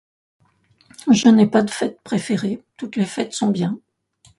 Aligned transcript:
Je 1.11 1.29
n'ai 1.29 1.45
pas 1.45 1.61
de 1.61 1.69
fête 1.69 2.01
préférée, 2.01 2.63
toutes 2.75 2.95
les 2.95 3.05
fêtes 3.05 3.33
sont 3.33 3.49
bien. 3.51 3.79